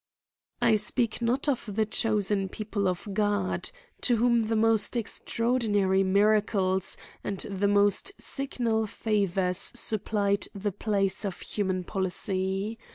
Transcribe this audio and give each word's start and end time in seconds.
I 0.63 0.77
speak 0.77 1.21
not 1.21 1.47
of 1.47 1.75
the 1.75 1.85
chosen 1.85 2.49
people 2.49 2.87
of 2.87 3.07
God, 3.13 3.69
to 4.01 4.15
whom 4.15 4.45
the 4.45 4.55
most 4.55 4.97
extra 4.97 5.51
ordinary 5.51 6.01
miracles 6.03 6.97
and 7.23 7.37
the 7.41 7.67
most 7.67 8.11
signal 8.19 8.87
favours 8.87 9.59
supplied 9.59 10.47
the 10.55 10.71
place 10.71 11.23
of 11.23 11.41
human 11.41 11.83
policy. 11.83 12.79